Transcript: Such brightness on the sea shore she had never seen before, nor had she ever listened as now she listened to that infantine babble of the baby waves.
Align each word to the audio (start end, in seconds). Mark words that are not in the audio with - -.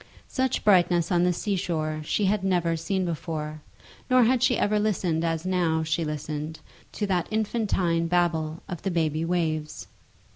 Such 0.27 0.63
brightness 0.63 1.11
on 1.11 1.25
the 1.25 1.31
sea 1.31 1.55
shore 1.55 2.01
she 2.03 2.25
had 2.25 2.43
never 2.43 2.75
seen 2.75 3.05
before, 3.05 3.61
nor 4.09 4.23
had 4.23 4.41
she 4.41 4.57
ever 4.57 4.79
listened 4.79 5.23
as 5.23 5.45
now 5.45 5.83
she 5.83 6.03
listened 6.03 6.59
to 6.93 7.05
that 7.05 7.27
infantine 7.29 8.07
babble 8.07 8.63
of 8.67 8.81
the 8.81 8.89
baby 8.89 9.23
waves. 9.23 9.89